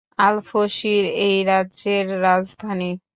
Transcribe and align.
আল-ফশির 0.19 1.03
এই 1.25 1.37
রাজ্যের 1.43 2.05
রাজধানী। 2.21 2.91